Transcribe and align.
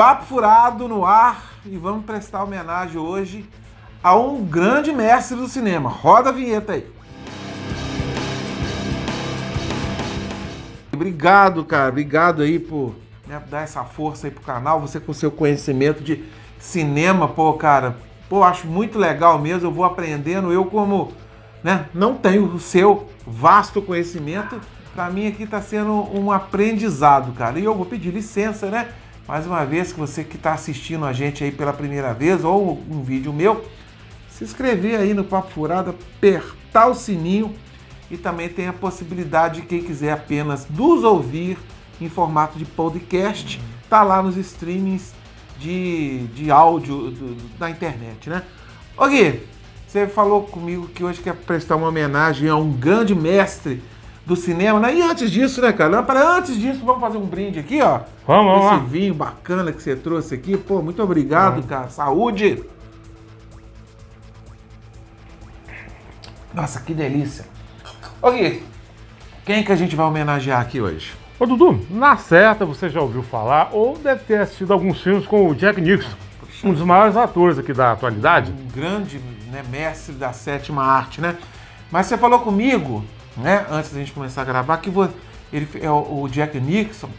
Papo 0.00 0.24
Furado 0.24 0.88
no 0.88 1.04
ar 1.04 1.56
e 1.62 1.76
vamos 1.76 2.06
prestar 2.06 2.42
homenagem 2.42 2.96
hoje 2.96 3.46
a 4.02 4.16
um 4.16 4.42
grande 4.42 4.92
mestre 4.94 5.36
do 5.36 5.46
cinema. 5.46 5.90
Roda 5.90 6.30
a 6.30 6.32
vinheta 6.32 6.72
aí. 6.72 6.90
Obrigado, 10.90 11.62
cara. 11.66 11.90
Obrigado 11.90 12.40
aí 12.40 12.58
por 12.58 12.94
né, 13.26 13.42
dar 13.50 13.60
essa 13.60 13.84
força 13.84 14.26
aí 14.26 14.30
pro 14.30 14.42
canal. 14.42 14.80
Você 14.80 14.98
com 14.98 15.12
seu 15.12 15.30
conhecimento 15.30 16.02
de 16.02 16.24
cinema, 16.58 17.28
pô, 17.28 17.52
cara. 17.52 17.98
Pô, 18.26 18.42
acho 18.42 18.66
muito 18.66 18.98
legal 18.98 19.38
mesmo. 19.38 19.68
Eu 19.68 19.70
vou 19.70 19.84
aprendendo. 19.84 20.50
Eu, 20.50 20.64
como 20.64 21.12
né, 21.62 21.84
não 21.92 22.14
tenho 22.14 22.46
o 22.46 22.58
seu 22.58 23.06
vasto 23.26 23.82
conhecimento, 23.82 24.58
para 24.94 25.10
mim 25.10 25.28
aqui 25.28 25.42
está 25.42 25.60
sendo 25.60 25.92
um 26.18 26.32
aprendizado, 26.32 27.32
cara. 27.32 27.58
E 27.58 27.64
eu 27.66 27.74
vou 27.74 27.84
pedir 27.84 28.10
licença, 28.10 28.70
né? 28.70 28.88
Mais 29.30 29.46
uma 29.46 29.64
vez 29.64 29.92
que 29.92 30.00
você 30.00 30.24
que 30.24 30.34
está 30.34 30.54
assistindo 30.54 31.04
a 31.04 31.12
gente 31.12 31.44
aí 31.44 31.52
pela 31.52 31.72
primeira 31.72 32.12
vez 32.12 32.42
ou 32.42 32.82
um 32.90 33.00
vídeo 33.00 33.32
meu, 33.32 33.64
se 34.28 34.42
inscrever 34.42 34.98
aí 34.98 35.14
no 35.14 35.22
Papo 35.22 35.52
Furado, 35.52 35.90
apertar 35.90 36.88
o 36.88 36.96
sininho 36.96 37.54
e 38.10 38.16
também 38.16 38.48
tem 38.48 38.66
a 38.66 38.72
possibilidade 38.72 39.60
de 39.60 39.68
quem 39.68 39.84
quiser 39.84 40.10
apenas 40.10 40.66
nos 40.68 41.04
ouvir 41.04 41.56
em 42.00 42.08
formato 42.08 42.58
de 42.58 42.64
podcast, 42.64 43.62
tá 43.88 44.02
lá 44.02 44.20
nos 44.20 44.36
streamings 44.36 45.14
de, 45.60 46.26
de 46.34 46.50
áudio 46.50 47.12
do, 47.12 47.36
da 47.56 47.70
internet, 47.70 48.28
né? 48.28 48.42
Ô 48.96 49.06
Gui, 49.06 49.44
você 49.86 50.08
falou 50.08 50.42
comigo 50.42 50.88
que 50.88 51.04
hoje 51.04 51.22
quer 51.22 51.36
prestar 51.36 51.76
uma 51.76 51.86
homenagem 51.86 52.48
a 52.48 52.56
um 52.56 52.72
grande 52.72 53.14
mestre 53.14 53.80
do 54.30 54.36
cinema, 54.36 54.78
né? 54.78 54.94
E 54.94 55.02
antes 55.02 55.28
disso, 55.28 55.60
né, 55.60 55.72
cara? 55.72 56.04
Para 56.04 56.36
antes 56.36 56.56
disso, 56.56 56.84
vamos 56.84 57.00
fazer 57.00 57.18
um 57.18 57.26
brinde 57.26 57.58
aqui, 57.58 57.82
ó. 57.82 58.02
Vamos, 58.24 58.62
vamos. 58.62 58.82
Esse 58.82 58.90
vinho 58.90 59.12
bacana 59.12 59.72
que 59.72 59.82
você 59.82 59.96
trouxe 59.96 60.36
aqui. 60.36 60.56
Pô, 60.56 60.80
muito 60.80 61.02
obrigado, 61.02 61.54
vamos. 61.54 61.66
cara. 61.66 61.88
Saúde! 61.88 62.62
Nossa, 66.54 66.80
que 66.80 66.94
delícia. 66.94 67.44
Ô 68.22 68.30
Gui, 68.30 68.62
quem 69.44 69.64
que 69.64 69.72
a 69.72 69.76
gente 69.76 69.96
vai 69.96 70.06
homenagear 70.06 70.60
aqui 70.60 70.80
hoje? 70.80 71.12
Ô 71.36 71.44
Dudu, 71.44 71.84
na 71.90 72.16
certa 72.16 72.64
você 72.64 72.88
já 72.88 73.00
ouviu 73.00 73.24
falar 73.24 73.70
ou 73.72 73.98
deve 73.98 74.22
ter 74.24 74.40
assistido 74.40 74.72
alguns 74.72 75.00
filmes 75.02 75.26
com 75.26 75.48
o 75.48 75.54
Jack 75.56 75.80
Nicholson, 75.80 76.14
um 76.62 76.72
dos 76.72 76.82
maiores 76.82 77.16
atores 77.16 77.58
aqui 77.58 77.72
da 77.72 77.92
atualidade. 77.92 78.52
Um 78.52 78.68
grande 78.68 79.18
né, 79.50 79.64
mestre 79.68 80.14
da 80.14 80.32
sétima 80.32 80.84
arte, 80.84 81.20
né? 81.20 81.36
Mas 81.90 82.06
você 82.06 82.16
falou 82.16 82.38
comigo 82.40 83.04
né, 83.40 83.66
antes 83.70 83.92
da 83.92 83.98
gente 83.98 84.12
começar 84.12 84.42
a 84.42 84.44
gravar, 84.44 84.76
que 84.78 84.90
ele, 85.52 85.68
é 85.80 85.90
o 85.90 86.28
Jack 86.28 86.58
Nixon, 86.60 87.10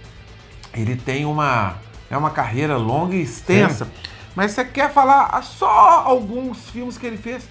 ele 0.73 0.95
tem 0.95 1.25
uma, 1.25 1.75
é 2.09 2.17
uma 2.17 2.29
carreira 2.29 2.77
longa 2.77 3.15
e 3.15 3.21
extensa. 3.21 3.85
Sim. 3.85 3.91
Mas 4.35 4.51
você 4.51 4.63
quer 4.63 4.91
falar 4.91 5.41
só 5.43 6.03
alguns 6.05 6.69
filmes 6.69 6.97
que 6.97 7.05
ele 7.05 7.17
fez 7.17 7.47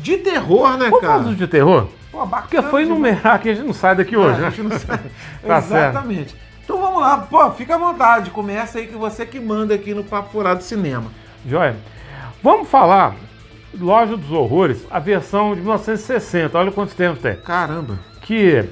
de 0.00 0.16
terror, 0.18 0.78
né, 0.78 0.88
Vamos 0.88 1.00
cara? 1.00 1.34
de 1.34 1.46
terror? 1.46 1.88
Pô, 2.10 2.26
Porque 2.26 2.60
foi 2.62 2.84
numerar 2.84 3.40
que 3.40 3.48
a 3.50 3.54
gente 3.54 3.66
não 3.66 3.72
sai 3.72 3.94
daqui 3.94 4.16
hoje, 4.16 4.38
é, 4.38 4.40
né? 4.42 4.46
A 4.46 4.50
gente 4.50 4.62
não 4.62 4.78
sai. 4.78 5.00
tá 5.46 5.58
Exatamente. 5.58 6.30
Certo. 6.30 6.42
Então 6.64 6.80
vamos 6.80 7.00
lá, 7.00 7.18
pô, 7.18 7.50
fica 7.52 7.74
à 7.74 7.78
vontade. 7.78 8.30
Começa 8.30 8.78
aí 8.78 8.86
que 8.86 8.94
você 8.94 9.26
que 9.26 9.40
manda 9.40 9.74
aqui 9.74 9.92
no 9.94 10.04
Papo 10.04 10.30
Furado 10.30 10.62
Cinema. 10.62 11.10
Joia. 11.46 11.76
Vamos 12.42 12.68
falar 12.68 13.14
Loja 13.78 14.16
dos 14.16 14.30
Horrores, 14.30 14.86
a 14.90 14.98
versão 14.98 15.54
de 15.54 15.60
1960. 15.60 16.58
Olha 16.58 16.72
quantos 16.72 16.94
tempos 16.94 17.22
tem. 17.22 17.36
Caramba. 17.36 17.98
Que 18.20 18.68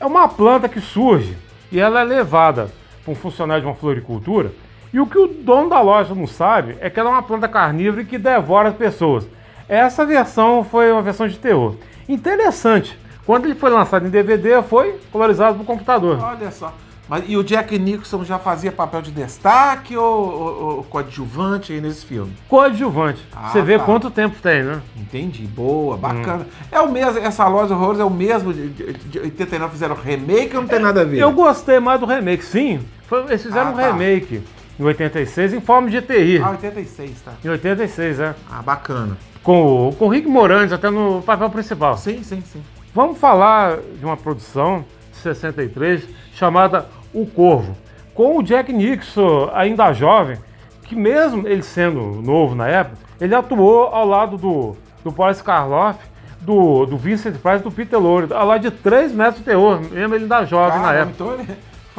é 0.00 0.06
uma 0.06 0.28
planta 0.28 0.68
que 0.68 0.80
surge 0.80 1.36
e 1.70 1.80
ela 1.80 2.00
é 2.00 2.04
levada 2.04 2.70
para 3.04 3.12
um 3.12 3.16
funcionário 3.16 3.62
de 3.62 3.68
uma 3.68 3.74
floricultura. 3.74 4.52
E 4.92 5.00
o 5.00 5.06
que 5.06 5.18
o 5.18 5.26
dono 5.26 5.68
da 5.68 5.80
loja 5.80 6.14
não 6.14 6.26
sabe 6.26 6.76
é 6.80 6.88
que 6.88 6.98
ela 6.98 7.10
é 7.10 7.12
uma 7.12 7.22
planta 7.22 7.48
carnívora 7.48 8.04
que 8.04 8.18
devora 8.18 8.70
as 8.70 8.76
pessoas. 8.76 9.26
Essa 9.68 10.06
versão 10.06 10.64
foi 10.64 10.92
uma 10.92 11.02
versão 11.02 11.26
de 11.26 11.38
terror. 11.38 11.74
Interessante. 12.08 12.98
Quando 13.26 13.46
ele 13.46 13.56
foi 13.56 13.70
lançado 13.70 14.06
em 14.06 14.10
DVD, 14.10 14.62
foi 14.62 15.00
colorizado 15.10 15.58
por 15.58 15.66
computador. 15.66 16.20
Olha 16.22 16.50
só. 16.52 16.72
Mas, 17.08 17.24
e 17.28 17.36
o 17.36 17.44
Jack 17.44 17.78
Nicholson 17.78 18.24
já 18.24 18.38
fazia 18.38 18.72
papel 18.72 19.00
de 19.00 19.12
destaque 19.12 19.96
ou, 19.96 20.04
ou, 20.04 20.76
ou 20.76 20.84
coadjuvante 20.84 21.72
aí 21.72 21.80
nesse 21.80 22.04
filme? 22.04 22.32
Coadjuvante. 22.48 23.24
Ah, 23.34 23.50
Você 23.50 23.62
vê 23.62 23.78
tá. 23.78 23.84
quanto 23.84 24.10
tempo 24.10 24.36
tem, 24.42 24.64
né? 24.64 24.80
Entendi. 24.96 25.46
Boa, 25.46 25.96
bacana. 25.96 26.44
Hum. 26.44 26.66
É 26.72 26.80
o 26.80 26.90
mesmo, 26.90 27.18
essa 27.18 27.46
loja 27.46 27.68
de 27.68 27.72
horrores 27.74 28.00
é 28.00 28.04
o 28.04 28.10
mesmo 28.10 28.52
de, 28.52 28.70
de, 28.70 28.92
de 28.92 29.18
89 29.20 29.72
fizeram 29.72 29.94
remake 29.94 30.56
ou 30.56 30.62
não 30.62 30.68
tem 30.68 30.80
nada 30.80 31.02
a 31.02 31.04
ver? 31.04 31.18
Eu 31.18 31.30
gostei 31.32 31.78
mais 31.78 32.00
do 32.00 32.06
remake, 32.06 32.44
sim. 32.44 32.80
Eles 33.28 33.42
fizeram 33.42 33.68
ah, 33.68 33.72
um 33.72 33.76
tá. 33.76 33.92
remake 33.92 34.42
em 34.78 34.82
86 34.82 35.54
em 35.54 35.60
forma 35.60 35.88
de 35.88 36.02
TI. 36.02 36.40
Ah, 36.42 36.50
86, 36.50 37.20
tá. 37.22 37.32
Em 37.44 37.48
86, 37.48 38.20
é. 38.20 38.34
Ah, 38.50 38.62
bacana. 38.62 39.16
Com, 39.42 39.94
com 39.96 40.06
o 40.06 40.08
Rick 40.08 40.26
Moranis 40.26 40.72
até 40.72 40.90
no 40.90 41.22
papel 41.22 41.48
principal. 41.50 41.96
Sim, 41.96 42.22
sim, 42.24 42.42
sim. 42.52 42.60
Vamos 42.92 43.18
falar 43.18 43.78
de 43.98 44.04
uma 44.04 44.16
produção 44.16 44.84
de 45.12 45.18
63 45.18 46.02
chamada 46.34 46.86
O 47.16 47.26
Corvo, 47.26 47.74
com 48.14 48.38
o 48.38 48.42
Jack 48.42 48.72
Nixon 48.72 49.50
ainda 49.54 49.92
jovem, 49.92 50.36
que 50.82 50.94
mesmo 50.94 51.48
ele 51.48 51.62
sendo 51.62 52.22
novo 52.22 52.54
na 52.54 52.68
época, 52.68 52.98
ele 53.20 53.34
atuou 53.34 53.86
ao 53.86 54.06
lado 54.06 54.36
do, 54.36 54.76
do 55.02 55.10
Boris 55.10 55.40
Karloff, 55.40 55.98
do, 56.40 56.86
do 56.86 56.96
Vincent 56.96 57.36
Price 57.38 57.60
e 57.60 57.62
do 57.62 57.70
Peter 57.70 57.98
Lorre, 57.98 58.32
ao 58.32 58.46
lado 58.46 58.62
de 58.62 58.70
três 58.70 59.12
mestres 59.12 59.38
de 59.38 59.44
terror, 59.44 59.80
mesmo 59.80 60.14
ele 60.14 60.24
ainda 60.24 60.44
jovem 60.44 60.80
na 60.80 60.92
época. 60.92 61.12
Então 61.14 61.34
ele, 61.34 61.48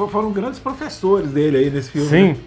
foram 0.09 0.31
grandes 0.31 0.59
professores 0.59 1.31
dele 1.31 1.57
aí 1.57 1.69
nesse 1.69 1.91
filme. 1.91 2.07
Sim. 2.07 2.27
Né? 2.29 2.37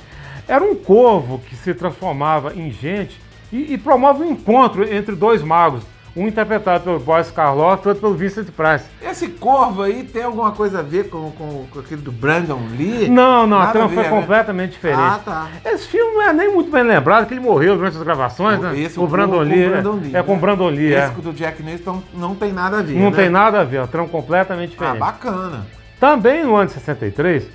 Era 0.47 0.65
um 0.65 0.75
corvo 0.75 1.41
que 1.41 1.57
se 1.57 1.75
transformava 1.75 2.55
em 2.55 2.71
gente 2.71 3.21
e, 3.53 3.75
e 3.75 3.79
promove 3.79 4.23
um 4.23 4.31
encontro 4.31 4.85
entre 4.93 5.15
dois 5.15 5.43
magos, 5.43 5.83
um 6.15 6.27
interpretado 6.27 6.85
pelo 6.85 6.99
Boris 6.99 7.31
Karloff 7.31 7.85
e 7.85 7.89
outro 7.89 8.01
pelo 8.01 8.15
Vincent 8.15 8.49
Price. 8.49 8.85
Esse 9.03 9.29
corvo 9.29 9.83
aí 9.83 10.03
tem 10.05 10.23
alguma 10.23 10.53
coisa 10.53 10.81
a 10.81 10.83
ver 10.83 11.09
com, 11.09 11.31
com, 11.33 11.67
com 11.71 11.79
aquele 11.79 12.01
do 12.01 12.11
Brandon 12.11 12.61
Lee? 12.77 13.09
Não, 13.09 13.47
não, 13.47 13.59
Nada 13.59 13.69
a 13.69 13.73
trama 13.73 13.89
foi 13.89 14.03
né? 14.03 14.09
completamente 14.09 14.73
diferente. 14.73 15.01
Ah, 15.01 15.21
tá. 15.25 15.49
Esse 15.65 15.87
filme 15.89 16.15
não 16.15 16.23
é 16.23 16.33
nem 16.33 16.53
muito 16.53 16.71
bem 16.71 16.83
lembrado, 16.83 17.27
que 17.27 17.35
ele 17.35 17.41
morreu 17.41 17.77
durante 17.77 17.97
as 17.97 18.03
gravações, 18.03 18.59
o, 18.59 18.63
né? 18.63 18.79
Esse, 18.79 18.99
o, 18.99 19.05
o 19.05 19.07
Brandon, 19.07 19.41
Lee, 19.41 19.63
é, 19.63 19.69
Brandon 19.69 19.93
Lee. 19.93 20.17
É, 20.17 20.19
é 20.19 20.23
com 20.23 20.35
o 20.35 20.39
Brandon 20.39 20.69
Lee, 20.69 20.93
Esse 20.93 21.07
é. 21.07 21.23
do 21.23 21.33
Jack 21.33 21.63
Nicholson 21.63 22.03
não 22.15 22.35
tem 22.35 22.53
nada 22.53 22.79
a 22.79 22.83
ver, 22.83 22.99
Não 22.99 23.11
né? 23.11 23.17
tem 23.17 23.31
nada 23.31 23.61
a 23.61 23.65
ver, 23.65 23.77
é 23.77 23.81
uma 23.81 23.89
trama 23.89 24.09
completamente 24.09 24.71
diferente. 24.71 24.97
Ah, 24.97 25.07
bacana. 25.07 25.67
Também 25.99 26.45
no 26.45 26.57
ano 26.57 26.67
de 26.67 26.73
63, 26.73 27.47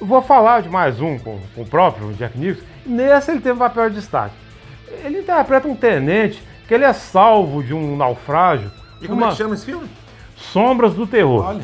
eu 0.00 0.06
vou 0.06 0.22
falar 0.22 0.62
de 0.62 0.68
mais 0.68 1.00
um 1.00 1.18
com, 1.18 1.38
com 1.54 1.62
o 1.62 1.66
próprio 1.66 2.12
Jack 2.14 2.38
Nicholson. 2.38 2.64
Nesse 2.86 3.30
ele 3.30 3.40
teve 3.40 3.54
um 3.54 3.58
papel 3.58 3.88
de 3.90 3.96
destaque. 3.96 4.34
Ele 5.04 5.18
interpreta 5.18 5.66
um 5.66 5.74
tenente 5.74 6.42
que 6.66 6.74
ele 6.74 6.84
é 6.84 6.92
salvo 6.92 7.62
de 7.62 7.74
um 7.74 7.96
naufrágio. 7.96 8.70
E 9.00 9.06
como 9.06 9.20
uma... 9.20 9.28
é 9.28 9.30
que 9.30 9.36
chama 9.36 9.54
esse 9.54 9.66
filme? 9.66 9.88
Sombras 10.36 10.94
do 10.94 11.06
Terror. 11.06 11.44
Olha. 11.44 11.62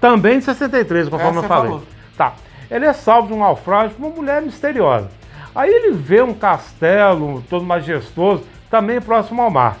Também 0.00 0.38
de 0.38 0.44
63, 0.44 1.08
conforme 1.08 1.38
é, 1.38 1.40
eu 1.40 1.48
falei. 1.48 1.70
Falou. 1.70 1.86
Tá. 2.16 2.34
Ele 2.70 2.84
é 2.84 2.92
salvo 2.92 3.28
de 3.28 3.34
um 3.34 3.38
naufrágio 3.38 3.96
por 3.96 4.06
uma 4.06 4.14
mulher 4.14 4.42
misteriosa. 4.42 5.08
Aí 5.54 5.70
ele 5.70 5.92
vê 5.92 6.20
um 6.22 6.34
castelo 6.34 7.42
todo 7.48 7.64
majestoso, 7.64 8.44
também 8.70 9.00
próximo 9.00 9.40
ao 9.42 9.50
mar. 9.50 9.78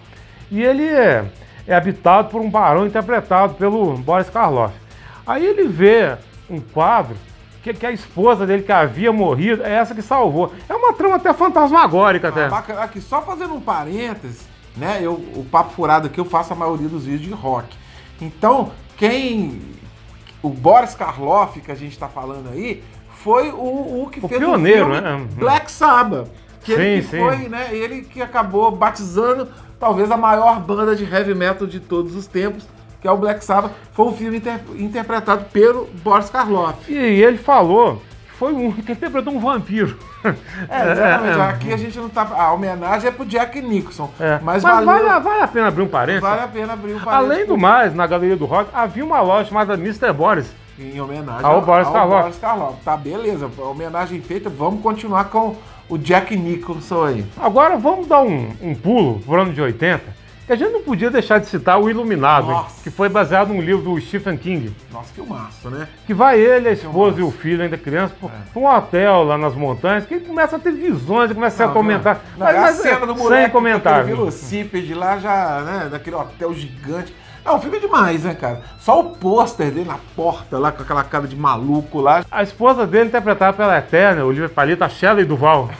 E 0.50 0.62
ele 0.62 0.86
é, 0.86 1.24
é 1.66 1.74
habitado 1.74 2.28
por 2.28 2.40
um 2.40 2.48
barão 2.48 2.86
interpretado 2.86 3.54
pelo 3.54 3.96
Boris 3.98 4.30
Karloff. 4.30 4.74
Aí 5.26 5.44
ele 5.44 5.66
vê 5.66 6.16
um 6.48 6.60
quadro 6.60 7.16
que, 7.72 7.80
que, 7.80 7.86
a 7.86 7.90
esposa 7.90 8.46
dele 8.46 8.62
que 8.62 8.72
havia 8.72 9.12
morrido 9.12 9.64
é 9.64 9.74
essa 9.74 9.94
que 9.94 10.02
salvou. 10.02 10.52
É 10.68 10.74
uma 10.74 10.92
trama 10.92 11.16
até 11.16 11.32
fantasmagórica 11.32 12.28
até. 12.28 12.46
Ah, 12.46 12.84
aqui, 12.84 13.00
só 13.00 13.22
fazendo 13.22 13.54
um 13.54 13.60
parênteses, 13.60 14.46
né? 14.76 14.98
Eu, 15.00 15.14
o 15.14 15.44
papo 15.50 15.72
furado 15.72 16.06
aqui 16.06 16.18
eu 16.20 16.24
faço 16.24 16.52
a 16.52 16.56
maioria 16.56 16.88
dos 16.88 17.04
vídeos 17.04 17.22
de 17.22 17.32
rock. 17.32 17.76
Então, 18.20 18.70
quem. 18.96 19.60
O 20.42 20.48
Boris 20.48 20.94
Karloff, 20.94 21.60
que 21.60 21.72
a 21.72 21.74
gente 21.74 21.92
está 21.92 22.08
falando 22.08 22.50
aí, 22.50 22.84
foi 23.08 23.50
o, 23.50 24.02
o 24.02 24.08
que 24.10 24.24
o 24.24 24.28
fez 24.28 24.40
pioneiro, 24.40 24.88
o 24.88 24.92
filme 24.92 25.00
né? 25.00 25.26
Black 25.34 25.70
Sabbath. 25.72 26.28
Que 26.62 26.74
sim, 26.74 26.80
ele 26.80 27.02
que 27.02 27.08
sim. 27.08 27.18
foi, 27.18 27.36
né? 27.48 27.68
Ele 27.72 28.02
que 28.02 28.22
acabou 28.22 28.70
batizando 28.70 29.48
talvez 29.80 30.10
a 30.10 30.16
maior 30.16 30.60
banda 30.60 30.94
de 30.94 31.04
heavy 31.04 31.34
metal 31.34 31.66
de 31.66 31.80
todos 31.80 32.14
os 32.14 32.26
tempos 32.26 32.64
que 33.06 33.08
é 33.08 33.12
o 33.12 33.16
Black 33.16 33.44
Sabbath, 33.44 33.70
foi 33.92 34.06
um 34.06 34.12
filme 34.12 34.38
inter 34.38 34.60
interpretado 34.74 35.44
pelo 35.52 35.88
Boris 36.02 36.28
Karloff. 36.28 36.92
E 36.92 36.96
ele 36.96 37.38
falou 37.38 38.02
que 38.26 38.32
foi 38.32 38.52
um 38.52 38.72
que 38.72 38.90
interpretou 38.90 39.32
um 39.32 39.38
vampiro. 39.38 39.96
É, 40.68 40.90
exatamente. 40.90 41.38
É. 41.38 41.42
Aqui 41.42 41.72
a 41.72 41.76
gente 41.76 41.96
não 41.98 42.08
tá. 42.08 42.26
A 42.36 42.52
homenagem 42.52 43.08
é 43.08 43.12
pro 43.12 43.24
Jack 43.24 43.62
Nicholson. 43.62 44.10
É. 44.18 44.40
Mas, 44.42 44.60
mas 44.64 44.84
valeu... 44.84 45.04
vale, 45.06 45.20
vale, 45.20 45.42
a 45.42 45.46
pena 45.46 45.68
abrir 45.68 45.82
um 45.82 45.88
parênteses? 45.88 46.28
Vale 46.28 46.40
a 46.40 46.48
pena 46.48 46.72
abrir 46.72 46.94
um 46.94 46.98
parênteses. 46.98 47.30
Além 47.32 47.46
do 47.46 47.56
mais, 47.56 47.94
na 47.94 48.08
Galeria 48.08 48.36
do 48.36 48.44
Rock 48.44 48.68
havia 48.74 49.04
uma 49.04 49.20
loja 49.20 49.50
chamada 49.50 49.74
Mr. 49.74 50.12
Boris. 50.12 50.52
Em 50.76 51.00
homenagem 51.00 51.44
ao, 51.44 51.56
ao, 51.56 51.62
Boris, 51.62 51.88
Karloff. 51.88 52.22
Boris 52.22 52.38
Karloff. 52.38 52.76
Tá, 52.84 52.96
beleza. 52.96 53.48
Homenagem 53.56 54.20
feita. 54.20 54.50
Vamos 54.50 54.82
continuar 54.82 55.26
com 55.26 55.54
o 55.88 55.96
Jack 55.96 56.36
Nicholson 56.36 57.04
aí. 57.04 57.26
Agora 57.36 57.76
vamos 57.76 58.08
dar 58.08 58.22
um, 58.22 58.52
um 58.60 58.74
pulo 58.74 59.20
pro 59.20 59.40
ano 59.40 59.52
de 59.52 59.62
80 59.62 60.25
que 60.46 60.52
a 60.52 60.56
gente 60.56 60.72
não 60.72 60.82
podia 60.82 61.10
deixar 61.10 61.40
de 61.40 61.46
citar 61.46 61.80
o 61.80 61.90
Iluminado, 61.90 62.52
hein, 62.52 62.64
que 62.84 62.90
foi 62.90 63.08
baseado 63.08 63.48
num 63.48 63.60
livro 63.60 63.82
do 63.82 64.00
Stephen 64.00 64.36
King. 64.36 64.72
Nossa, 64.92 65.12
que 65.12 65.20
massa, 65.20 65.68
né? 65.68 65.88
Que 66.06 66.14
vai 66.14 66.38
ele, 66.38 66.68
a 66.68 66.72
esposa 66.72 67.18
e 67.18 67.22
o 67.22 67.32
filho, 67.32 67.64
ainda 67.64 67.76
criança, 67.76 68.14
para 68.20 68.30
é. 68.30 68.58
um 68.58 68.64
hotel 68.64 69.24
lá 69.24 69.36
nas 69.36 69.56
montanhas, 69.56 70.06
que 70.06 70.14
ele 70.14 70.24
começa 70.24 70.54
a 70.54 70.58
ter 70.58 70.70
visões, 70.70 71.32
começa 71.32 71.64
não, 71.64 71.70
a 71.70 71.74
comentar. 71.74 72.20
Não, 72.38 72.46
mas, 72.46 72.54
é 72.54 72.58
a 72.60 72.72
cena 72.72 73.06
do 73.06 73.16
moleque 73.16 73.42
sem 73.42 73.50
comentário. 73.50 74.06
velocípede 74.06 74.94
lá, 74.94 75.18
já, 75.18 75.62
né, 75.62 75.88
daquele 75.90 76.14
hotel 76.14 76.54
gigante. 76.54 77.12
Não, 77.44 77.60
fica 77.60 77.80
demais, 77.80 78.22
né, 78.22 78.34
cara? 78.34 78.62
Só 78.78 79.00
o 79.00 79.16
pôster 79.16 79.70
dele 79.70 79.88
na 79.88 79.98
porta 80.14 80.58
lá, 80.58 80.70
com 80.70 80.82
aquela 80.82 81.02
cara 81.02 81.26
de 81.26 81.36
maluco 81.36 82.00
lá. 82.00 82.24
A 82.30 82.42
esposa 82.42 82.86
dele, 82.86 83.06
interpretada 83.06 83.52
pela 83.52 83.78
Eterna, 83.78 84.24
Olivia 84.24 84.48
Palito, 84.48 84.84
a 84.84 84.88
Shelley 84.88 85.24
Duval. 85.24 85.70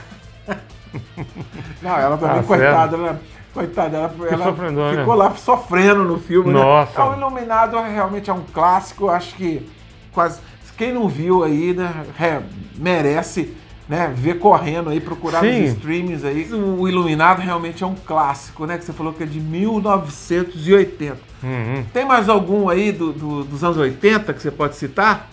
Não, 1.81 1.97
ela 1.97 2.17
também, 2.17 2.37
tá 2.37 2.43
coitada, 2.43 2.97
né? 2.97 3.17
Coitada, 3.57 3.97
ela, 3.97 4.13
ela 4.29 4.53
ficou 4.95 5.15
lá 5.15 5.35
sofrendo 5.35 6.03
no 6.03 6.19
filme. 6.19 6.53
Né? 6.53 6.59
Nossa. 6.59 7.03
Né? 7.03 7.09
O 7.09 7.17
Iluminado 7.17 7.75
realmente 7.79 8.29
é 8.29 8.33
um 8.33 8.43
clássico, 8.53 9.09
acho 9.09 9.33
que 9.33 9.67
quase. 10.13 10.39
Quem 10.77 10.93
não 10.93 11.09
viu 11.09 11.43
aí, 11.43 11.73
né, 11.73 11.91
é, 12.19 12.39
merece 12.75 13.51
né, 13.89 14.13
ver 14.15 14.37
correndo 14.37 14.91
aí, 14.91 14.99
procurar 14.99 15.39
Sim. 15.39 15.61
nos 15.61 15.71
streams 15.71 16.23
aí. 16.23 16.47
O 16.53 16.87
Iluminado 16.87 17.41
realmente 17.41 17.83
é 17.83 17.87
um 17.87 17.95
clássico, 17.95 18.67
né? 18.67 18.77
Que 18.77 18.85
você 18.85 18.93
falou 18.93 19.11
que 19.11 19.23
é 19.23 19.25
de 19.25 19.39
1980. 19.39 21.17
Uhum. 21.41 21.83
Tem 21.91 22.05
mais 22.05 22.29
algum 22.29 22.69
aí 22.69 22.91
do, 22.91 23.11
do, 23.11 23.43
dos 23.43 23.63
anos 23.63 23.77
80 23.77 24.31
que 24.35 24.39
você 24.39 24.51
pode 24.51 24.75
citar? 24.75 25.31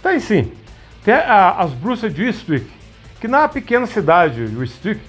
Tem 0.00 0.20
sim. 0.20 0.52
Tem 1.04 1.14
a, 1.14 1.56
as 1.58 1.72
Bruças 1.72 2.14
de 2.14 2.22
Eastwick, 2.22 2.70
que 3.20 3.26
na 3.26 3.48
pequena 3.48 3.86
cidade 3.86 4.46
de 4.46 4.60
Eastwick, 4.60 5.00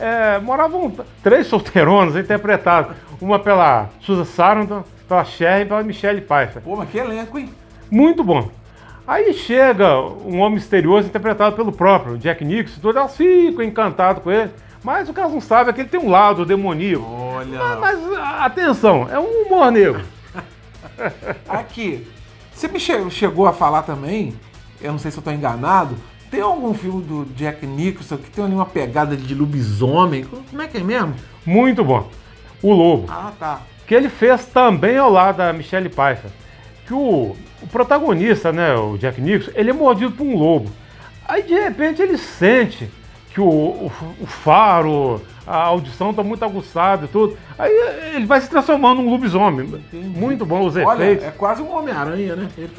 é, 0.00 0.38
moravam 0.38 0.92
três 1.22 1.46
solteironas 1.46 2.16
interpretadas. 2.22 2.96
Uma 3.20 3.38
pela 3.38 3.90
Susan 4.00 4.24
Sarandon, 4.24 4.82
pela 5.06 5.24
Cher 5.24 5.60
e 5.60 5.64
pela 5.66 5.82
Michelle 5.82 6.22
Pfeiffer. 6.22 6.62
Pô, 6.62 6.74
mas 6.74 6.88
que 6.88 6.98
elenco, 6.98 7.38
hein? 7.38 7.50
Muito 7.90 8.24
bom. 8.24 8.50
Aí 9.06 9.34
chega 9.34 10.00
um 10.00 10.38
homem 10.38 10.54
misterioso 10.54 11.08
interpretado 11.08 11.56
pelo 11.56 11.72
próprio 11.72 12.16
Jack 12.16 12.44
Nicholson, 12.44 12.80
todas 12.80 13.00
elas 13.00 13.16
ficam 13.16 13.64
encantadas 13.64 14.22
com 14.22 14.30
ele. 14.30 14.50
Mas 14.82 15.08
o 15.08 15.12
que 15.12 15.20
elas 15.20 15.32
não 15.32 15.40
sabem 15.40 15.70
é 15.70 15.74
que 15.74 15.80
ele 15.82 15.88
tem 15.88 16.00
um 16.00 16.08
lado 16.08 16.46
demoníaco. 16.46 17.04
Olha. 17.04 17.58
Mas, 17.58 18.00
mas 18.00 18.18
atenção, 18.40 19.08
é 19.10 19.18
um 19.18 19.42
humor 19.42 19.70
negro. 19.70 20.02
Aqui, 21.48 22.06
você 22.54 22.68
me 22.68 22.80
chegou 23.10 23.46
a 23.46 23.52
falar 23.52 23.82
também, 23.82 24.34
eu 24.80 24.92
não 24.92 24.98
sei 24.98 25.10
se 25.10 25.18
eu 25.18 25.20
estou 25.20 25.32
enganado, 25.32 25.96
tem 26.30 26.40
algum 26.40 26.72
filme 26.72 27.02
do 27.02 27.24
Jack 27.34 27.66
Nicholson 27.66 28.16
que 28.16 28.30
tem 28.30 28.44
ali 28.44 28.54
uma 28.54 28.66
pegada 28.66 29.16
de 29.16 29.34
lobisomem? 29.34 30.24
Como 30.24 30.62
é 30.62 30.68
que 30.68 30.78
é 30.78 30.80
mesmo? 30.80 31.14
Muito 31.44 31.84
bom. 31.84 32.08
O 32.62 32.72
Lobo. 32.72 33.06
Ah, 33.10 33.32
tá. 33.38 33.62
Que 33.86 33.94
ele 33.94 34.08
fez 34.08 34.44
também 34.46 34.96
ao 34.96 35.10
lado 35.10 35.38
da 35.38 35.52
Michelle 35.52 35.88
Pfeiffer. 35.88 36.30
Que 36.86 36.94
o, 36.94 37.34
o 37.62 37.66
protagonista, 37.72 38.52
né, 38.52 38.74
o 38.74 38.96
Jack 38.96 39.20
Nicholson, 39.20 39.50
ele 39.54 39.70
é 39.70 39.72
mordido 39.72 40.12
por 40.12 40.24
um 40.26 40.36
lobo. 40.36 40.70
Aí 41.26 41.42
de 41.42 41.54
repente 41.54 42.00
ele 42.00 42.16
sente 42.16 42.88
que 43.32 43.40
o, 43.40 43.48
o, 43.48 43.92
o 44.20 44.26
faro, 44.26 45.20
a 45.46 45.56
audição 45.64 46.10
está 46.10 46.22
muito 46.22 46.44
aguçada 46.44 47.06
e 47.06 47.08
tudo. 47.08 47.36
Aí 47.58 47.72
ele 48.14 48.26
vai 48.26 48.40
se 48.40 48.50
transformando 48.50 49.02
num 49.02 49.10
lobisomem. 49.10 49.66
Entendi. 49.66 50.18
Muito 50.18 50.44
bom 50.44 50.66
os 50.66 50.76
Olha, 50.76 51.04
efeitos. 51.04 51.26
É 51.26 51.30
quase 51.30 51.62
um 51.62 51.76
Homem-Aranha, 51.76 52.36
né? 52.36 52.48
Ele 52.56 52.70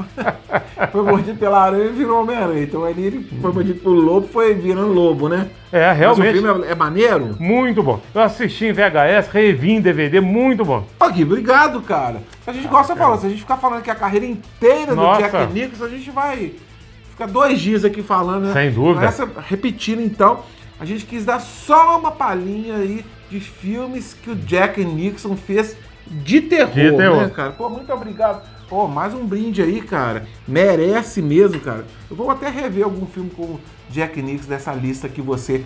foi 0.92 1.03
mordido 1.03 1.38
pela 1.38 1.62
aranha 1.63 1.86
e 1.86 1.94
virou 1.94 2.21
Homem-Aranha. 2.21 2.63
Então 2.63 2.83
ali 2.83 3.03
ele 3.03 3.30
foi 3.42 3.51
mordido 3.51 3.80
pelo 3.80 3.95
lobo 3.95 4.27
foi 4.27 4.53
virando 4.53 4.94
lobo, 4.94 5.30
né? 5.30 5.50
É, 5.71 5.92
realmente. 5.92 6.42
Mas 6.42 6.44
o 6.44 6.48
filme 6.48 6.68
é, 6.68 6.71
é 6.71 6.75
maneiro? 6.75 7.36
Muito 7.39 7.81
bom. 7.81 8.00
Eu 8.13 8.21
assisti 8.21 8.65
em 8.65 8.74
VHS, 8.74 9.27
revi 9.31 9.71
em 9.71 9.81
DVD, 9.81 10.19
muito 10.19 10.65
bom. 10.65 10.86
Aqui, 11.00 11.24
obrigado, 11.24 11.81
cara. 11.81 12.21
A 12.45 12.51
gente 12.51 12.68
ah, 12.68 12.71
gosta 12.71 12.94
de 12.94 13.00
falar, 13.00 13.18
se 13.18 13.25
a 13.25 13.30
gente 13.30 13.42
ficar 13.42 13.57
falando 13.57 13.81
que 13.81 13.92
a 13.92 13.95
carreira 13.95 14.25
inteira 14.25 14.94
Nossa. 14.94 15.21
do 15.21 15.31
Jack 15.31 15.54
Nicholson, 15.54 15.86
a 15.86 15.89
gente 15.89 16.12
vai 16.12 16.54
ficar 17.21 17.27
dois 17.27 17.59
dias 17.59 17.85
aqui 17.85 18.01
falando, 18.01 18.45
né? 18.47 18.53
Sem 18.53 18.71
dúvida. 18.71 19.06
Essa, 19.06 19.29
repetindo 19.47 20.01
então 20.01 20.44
a 20.79 20.85
gente 20.85 21.06
quis 21.06 21.23
dar 21.23 21.39
só 21.39 22.00
uma 22.00 22.12
palhinha 22.12 22.75
aí 22.77 23.06
de 23.29 23.39
filmes 23.39 24.13
que 24.13 24.31
o 24.31 24.35
Jack 24.35 24.83
Nixon 24.83 25.35
fez 25.38 25.77
de 26.07 26.41
terror, 26.41 26.73
de 26.73 26.97
terror. 26.97 27.21
né, 27.21 27.29
cara? 27.29 27.51
Pô, 27.51 27.69
muito 27.69 27.91
obrigado. 27.94 28.41
Pô, 28.68 28.88
mais 28.88 29.13
um 29.13 29.25
brinde 29.25 29.62
aí, 29.62 29.81
cara. 29.81 30.25
Merece 30.47 31.21
mesmo, 31.21 31.59
cara. 31.59 31.85
Eu 32.09 32.15
vou 32.15 32.29
até 32.31 32.50
rever 32.50 32.83
algum 32.83 33.06
filme 33.06 33.29
com 33.29 33.44
o 33.44 33.59
Jack 33.89 34.21
Nixon 34.21 34.47
dessa 34.47 34.73
lista 34.73 35.07
que 35.07 35.21
você 35.21 35.63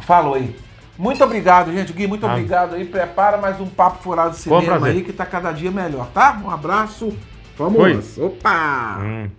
falou 0.00 0.34
aí. 0.34 0.56
Muito 0.98 1.22
obrigado, 1.22 1.72
gente. 1.72 1.92
Gui, 1.92 2.06
muito 2.06 2.26
ah. 2.26 2.32
obrigado 2.32 2.74
aí. 2.74 2.84
Prepara 2.84 3.36
mais 3.36 3.60
um 3.60 3.66
papo 3.66 4.02
furado 4.02 4.32
de 4.32 4.38
cinema 4.38 4.86
aí 4.86 5.02
que 5.02 5.12
tá 5.12 5.26
cada 5.26 5.52
dia 5.52 5.70
melhor, 5.70 6.08
tá? 6.12 6.40
Um 6.44 6.50
abraço. 6.50 7.16
Vamos. 7.56 8.18
Oi. 8.18 8.24
Opa! 8.24 8.98
Hum. 9.00 9.30